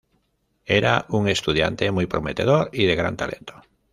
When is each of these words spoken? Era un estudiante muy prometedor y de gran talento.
Era 0.79 1.05
un 1.09 1.27
estudiante 1.29 1.91
muy 1.91 2.07
prometedor 2.07 2.71
y 2.73 2.87
de 2.87 2.95
gran 2.95 3.15
talento. 3.17 3.61